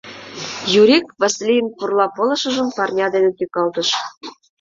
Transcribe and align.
Юрик 0.81 1.05
Васлийын 1.21 1.67
пурла 1.75 2.07
пылышыжым 2.15 2.67
парня 2.77 3.07
дене 3.13 3.31
тӱкалтыш. 3.37 3.89